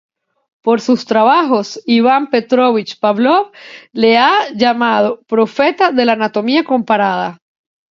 [0.63, 3.51] Por sus trabajos, Iván Petróvich Pávlov
[3.91, 7.37] le ha llamado "profeta de la anatomía comparada".